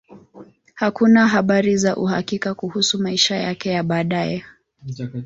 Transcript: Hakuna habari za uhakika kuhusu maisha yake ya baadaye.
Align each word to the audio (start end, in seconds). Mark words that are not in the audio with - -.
Hakuna 0.73 1.27
habari 1.27 1.77
za 1.77 1.95
uhakika 1.95 2.53
kuhusu 2.53 2.99
maisha 2.99 3.35
yake 3.35 3.69
ya 3.69 3.83
baadaye. 3.83 4.43